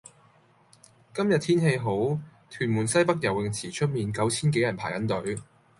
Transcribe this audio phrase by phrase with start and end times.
[1.13, 2.17] 今日天氣好，
[2.49, 5.37] 屯門西北游泳池出面九千幾人排緊隊。